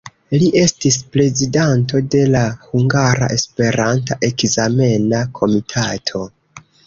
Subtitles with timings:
[0.41, 6.23] Li estis prezidanto de la Hungara Esperanta Ekzamena Komitato.